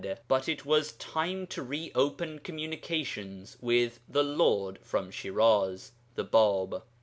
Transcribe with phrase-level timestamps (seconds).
[0.27, 6.81] But it was time to reopen communications with the 'lord from Shiraz' (the Bāb).